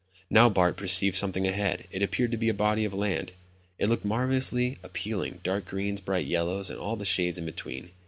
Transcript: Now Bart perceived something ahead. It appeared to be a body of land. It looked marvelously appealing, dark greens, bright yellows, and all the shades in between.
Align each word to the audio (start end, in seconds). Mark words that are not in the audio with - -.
Now 0.31 0.49
Bart 0.49 0.77
perceived 0.77 1.15
something 1.15 1.45
ahead. 1.45 1.85
It 1.91 2.01
appeared 2.01 2.31
to 2.31 2.37
be 2.37 2.49
a 2.49 2.55
body 2.55 2.85
of 2.85 2.93
land. 2.95 3.33
It 3.77 3.87
looked 3.87 4.03
marvelously 4.03 4.79
appealing, 4.81 5.41
dark 5.43 5.65
greens, 5.65 6.01
bright 6.01 6.25
yellows, 6.25 6.71
and 6.71 6.79
all 6.79 6.95
the 6.95 7.05
shades 7.05 7.37
in 7.37 7.45
between. 7.45 7.91